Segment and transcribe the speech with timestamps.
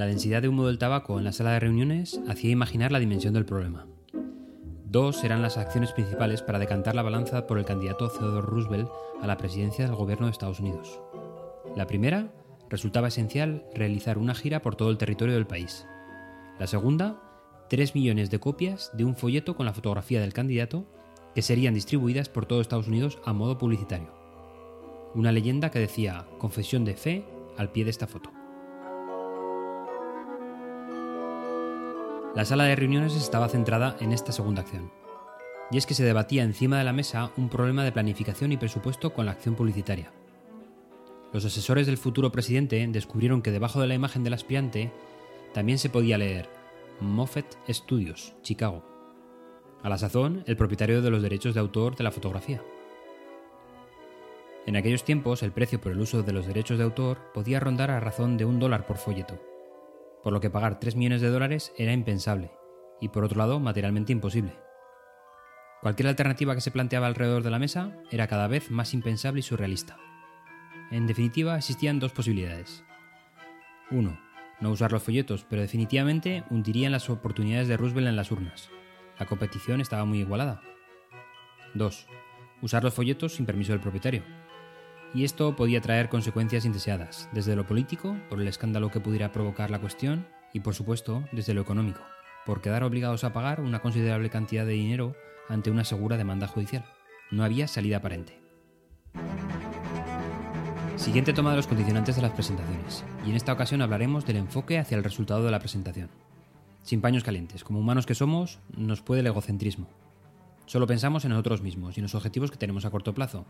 [0.00, 3.34] La densidad de humo del tabaco en la sala de reuniones hacía imaginar la dimensión
[3.34, 3.86] del problema.
[4.86, 8.88] Dos eran las acciones principales para decantar la balanza por el candidato Theodore Roosevelt
[9.20, 11.02] a la presidencia del gobierno de Estados Unidos.
[11.76, 12.32] La primera,
[12.70, 15.86] resultaba esencial realizar una gira por todo el territorio del país.
[16.58, 17.20] La segunda,
[17.68, 20.86] tres millones de copias de un folleto con la fotografía del candidato
[21.34, 24.14] que serían distribuidas por todo Estados Unidos a modo publicitario.
[25.14, 27.26] Una leyenda que decía confesión de fe
[27.58, 28.39] al pie de esta foto.
[32.32, 34.92] La sala de reuniones estaba centrada en esta segunda acción.
[35.72, 39.12] Y es que se debatía encima de la mesa un problema de planificación y presupuesto
[39.12, 40.12] con la acción publicitaria.
[41.32, 44.92] Los asesores del futuro presidente descubrieron que debajo de la imagen del aspirante
[45.52, 46.48] también se podía leer
[47.00, 48.84] Moffett Studios, Chicago.
[49.82, 52.62] A la sazón, el propietario de los derechos de autor de la fotografía.
[54.66, 57.90] En aquellos tiempos, el precio por el uso de los derechos de autor podía rondar
[57.90, 59.49] a razón de un dólar por folleto
[60.22, 62.52] por lo que pagar 3 millones de dólares era impensable,
[63.00, 64.54] y por otro lado materialmente imposible.
[65.80, 69.42] Cualquier alternativa que se planteaba alrededor de la mesa era cada vez más impensable y
[69.42, 69.96] surrealista.
[70.90, 72.84] En definitiva, existían dos posibilidades.
[73.90, 74.18] Uno,
[74.60, 78.68] No usar los folletos, pero definitivamente hundirían las oportunidades de Roosevelt en las urnas.
[79.18, 80.60] La competición estaba muy igualada.
[81.72, 82.06] 2.
[82.60, 84.22] Usar los folletos sin permiso del propietario,
[85.14, 89.70] y esto podía traer consecuencias indeseadas, desde lo político, por el escándalo que pudiera provocar
[89.70, 92.00] la cuestión, y por supuesto, desde lo económico,
[92.46, 95.16] por quedar obligados a pagar una considerable cantidad de dinero
[95.48, 96.84] ante una segura demanda judicial.
[97.30, 98.40] No había salida aparente.
[100.96, 104.78] Siguiente toma de los condicionantes de las presentaciones, y en esta ocasión hablaremos del enfoque
[104.78, 106.10] hacia el resultado de la presentación.
[106.82, 109.88] Sin paños calientes, como humanos que somos, nos puede el egocentrismo.
[110.66, 113.44] Solo pensamos en nosotros mismos y en los objetivos que tenemos a corto plazo,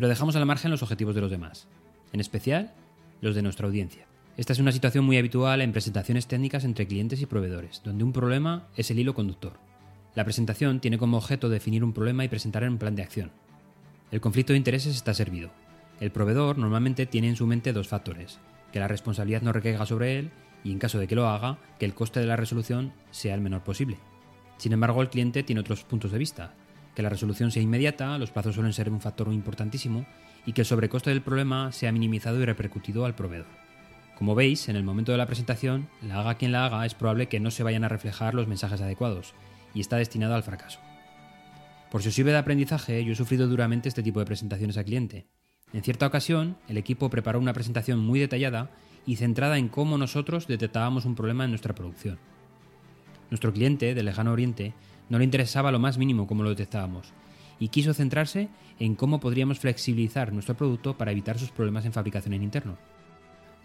[0.00, 1.68] pero dejamos al margen los objetivos de los demás,
[2.14, 2.72] en especial
[3.20, 4.06] los de nuestra audiencia.
[4.38, 8.14] Esta es una situación muy habitual en presentaciones técnicas entre clientes y proveedores, donde un
[8.14, 9.60] problema es el hilo conductor.
[10.14, 13.30] La presentación tiene como objeto definir un problema y presentar un plan de acción.
[14.10, 15.50] El conflicto de intereses está servido.
[16.00, 18.38] El proveedor normalmente tiene en su mente dos factores,
[18.72, 20.30] que la responsabilidad no recaiga sobre él
[20.64, 23.42] y en caso de que lo haga, que el coste de la resolución sea el
[23.42, 23.98] menor posible.
[24.56, 26.54] Sin embargo, el cliente tiene otros puntos de vista,
[26.94, 30.06] que la resolución sea inmediata, los plazos suelen ser un factor importantísimo,
[30.46, 33.46] y que el sobrecoste del problema sea minimizado y repercutido al proveedor.
[34.16, 37.28] Como veis, en el momento de la presentación, la haga quien la haga, es probable
[37.28, 39.34] que no se vayan a reflejar los mensajes adecuados,
[39.74, 40.80] y está destinado al fracaso.
[41.90, 44.84] Por si os sirve de aprendizaje, yo he sufrido duramente este tipo de presentaciones a
[44.84, 45.26] cliente.
[45.72, 48.70] En cierta ocasión, el equipo preparó una presentación muy detallada
[49.06, 52.18] y centrada en cómo nosotros detectábamos un problema en nuestra producción.
[53.30, 54.74] Nuestro cliente, del lejano oriente,
[55.10, 57.12] no le interesaba lo más mínimo cómo lo detectábamos,
[57.58, 58.48] y quiso centrarse
[58.78, 62.78] en cómo podríamos flexibilizar nuestro producto para evitar sus problemas en fabricación en interno.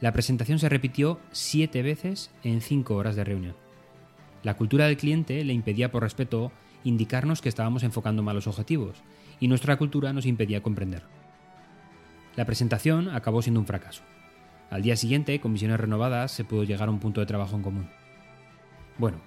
[0.01, 3.55] La presentación se repitió siete veces en cinco horas de reunión.
[4.43, 6.51] La cultura del cliente le impedía, por respeto,
[6.83, 8.97] indicarnos que estábamos enfocando malos objetivos,
[9.39, 11.03] y nuestra cultura nos impedía comprender.
[12.35, 14.03] La presentación acabó siendo un fracaso.
[14.69, 17.63] Al día siguiente, con visiones renovadas, se pudo llegar a un punto de trabajo en
[17.63, 17.89] común.
[18.97, 19.19] Bueno,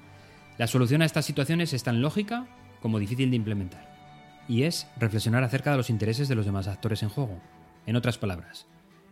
[0.59, 2.47] la solución a estas situaciones es tan lógica
[2.83, 7.05] como difícil de implementar, y es reflexionar acerca de los intereses de los demás actores
[7.05, 7.41] en juego.
[7.87, 8.67] En otras palabras,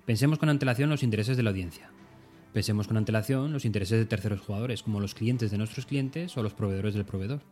[0.06, 1.90] pensemos con antelación los intereses de la audiencia.
[2.52, 6.42] Pensemos con antelación los intereses de terceros jugadores, como los clientes de nuestros clientes o
[6.42, 7.42] los proveedores del proveedor.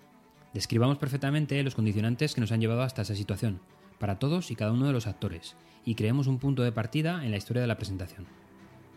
[0.55, 3.61] Describamos perfectamente los condicionantes que nos han llevado hasta esa situación,
[4.00, 7.31] para todos y cada uno de los actores, y creemos un punto de partida en
[7.31, 8.26] la historia de la presentación.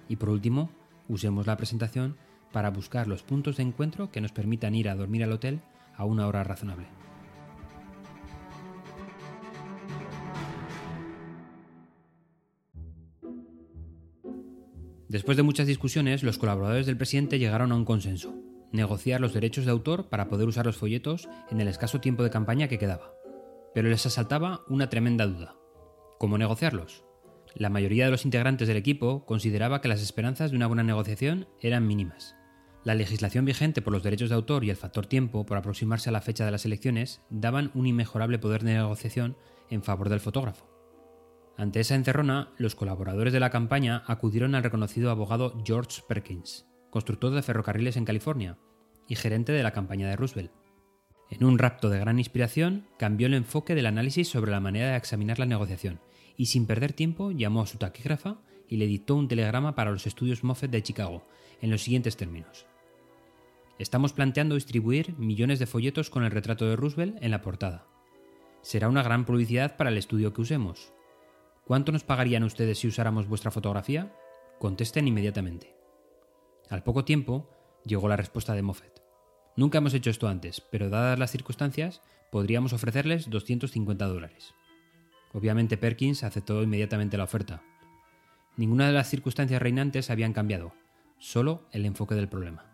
[0.09, 0.71] Y por último,
[1.07, 2.17] usemos la presentación
[2.51, 5.61] para buscar los puntos de encuentro que nos permitan ir a dormir al hotel
[5.95, 6.87] a una hora razonable.
[15.09, 18.35] Después de muchas discusiones, los colaboradores del presidente llegaron a un consenso,
[18.73, 22.29] negociar los derechos de autor para poder usar los folletos en el escaso tiempo de
[22.29, 23.13] campaña que quedaba.
[23.73, 25.55] Pero les asaltaba una tremenda duda.
[26.19, 27.06] ¿Cómo negociarlos?
[27.57, 31.47] La mayoría de los integrantes del equipo consideraba que las esperanzas de una buena negociación
[31.59, 32.35] eran mínimas.
[32.83, 36.11] La legislación vigente por los derechos de autor y el factor tiempo por aproximarse a
[36.11, 39.37] la fecha de las elecciones daban un inmejorable poder de negociación
[39.71, 40.69] en favor del fotógrafo.
[41.57, 47.33] Ante esa encerrona, los colaboradores de la campaña acudieron al reconocido abogado George Perkins, constructor
[47.33, 48.59] de ferrocarriles en California
[49.07, 50.51] y gerente de la campaña de Roosevelt.
[51.31, 54.97] En un rapto de gran inspiración, cambió el enfoque del análisis sobre la manera de
[54.97, 55.99] examinar la negociación
[56.37, 58.37] y sin perder tiempo llamó a su taquígrafa
[58.69, 61.23] y le dictó un telegrama para los estudios Moffett de Chicago
[61.61, 62.65] en los siguientes términos.
[63.79, 67.85] Estamos planteando distribuir millones de folletos con el retrato de Roosevelt en la portada.
[68.61, 70.93] Será una gran publicidad para el estudio que usemos.
[71.65, 74.13] ¿Cuánto nos pagarían ustedes si usáramos vuestra fotografía?
[74.59, 75.75] Contesten inmediatamente.
[76.69, 77.49] Al poco tiempo
[77.85, 78.99] llegó la respuesta de Moffat.
[79.55, 82.01] Nunca hemos hecho esto antes, pero dadas las circunstancias,
[82.31, 84.53] podríamos ofrecerles 250 dólares.
[85.33, 87.61] Obviamente Perkins aceptó inmediatamente la oferta.
[88.55, 90.73] Ninguna de las circunstancias reinantes habían cambiado,
[91.19, 92.67] solo el enfoque del problema.